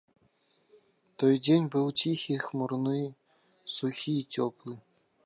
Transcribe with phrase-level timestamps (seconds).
[1.23, 2.99] Той дзень быў ціхі, хмурны,
[3.75, 4.73] сухі і цёплы.